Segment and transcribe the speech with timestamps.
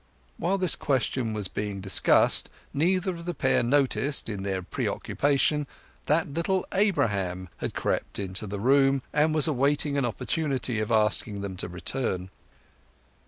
[0.39, 5.67] While this question was being discussed neither of the pair noticed, in their preoccupation,
[6.07, 11.41] that little Abraham had crept into the room, and was awaiting an opportunity of asking
[11.41, 12.31] them to return.